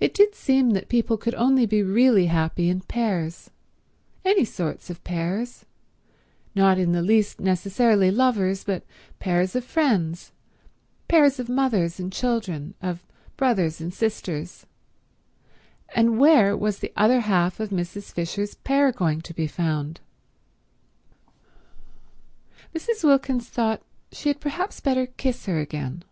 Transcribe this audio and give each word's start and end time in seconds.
It 0.00 0.12
did 0.12 0.34
seem 0.34 0.72
that 0.72 0.90
people 0.90 1.16
could 1.16 1.34
only 1.36 1.64
be 1.64 1.82
really 1.82 2.26
happy 2.26 2.68
in 2.68 2.82
pairs—any 2.82 4.44
sorts 4.44 4.90
of 4.90 5.02
pairs, 5.02 5.64
not 6.54 6.76
in 6.76 6.92
the 6.92 7.00
least 7.00 7.40
necessarily 7.40 8.10
lovers, 8.10 8.64
but 8.64 8.82
pairs 9.20 9.56
of 9.56 9.64
friends, 9.64 10.32
pairs 11.08 11.40
of 11.40 11.48
mothers 11.48 11.98
and 11.98 12.12
children, 12.12 12.74
of 12.82 13.02
brothers 13.38 13.80
and 13.80 13.94
sisters—and 13.94 14.60
where 16.18 16.54
was 16.54 16.80
the 16.80 16.92
other 16.94 17.20
half 17.20 17.60
of 17.60 17.70
Mrs. 17.70 18.12
Fisher's 18.12 18.56
pair 18.56 18.92
going 18.92 19.22
to 19.22 19.32
be 19.32 19.46
found? 19.46 20.00
Mrs. 22.74 23.02
Wilkins 23.02 23.48
thought 23.48 23.80
she 24.12 24.28
had 24.28 24.38
perhaps 24.38 24.80
better 24.80 25.06
kiss 25.06 25.46
her 25.46 25.60
again. 25.60 26.04